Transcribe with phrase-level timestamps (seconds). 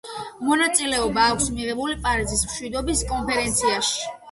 [0.45, 4.13] მონაწილეობა აქვს მიღებული პარიზის მშვიდობის კონფერენციაში.